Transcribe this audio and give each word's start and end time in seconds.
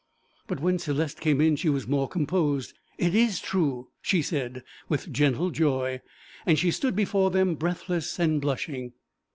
But 0.47 0.59
when 0.59 0.77
Céleste 0.77 1.19
came 1.19 1.39
in 1.39 1.55
she 1.57 1.69
was 1.69 1.87
more 1.87 2.07
composed. 2.09 2.73
'It 2.97 3.13
is 3.13 3.39
true,' 3.39 3.89
she 4.01 4.23
said, 4.23 4.63
with 4.89 5.13
gentle 5.13 5.51
joy, 5.51 6.01
and 6.43 6.57
she 6.57 6.71
stood 6.71 6.95
before 6.95 7.29
them 7.29 7.53
breathless 7.53 8.17
and 8.17 8.41
blushing. 8.41 8.93